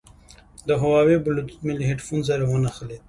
د 0.67 0.69
هوواوي 0.81 1.17
بلوتوت 1.25 1.59
مې 1.65 1.73
له 1.79 1.83
هیډفون 1.89 2.19
سره 2.29 2.43
ونښلید. 2.45 2.99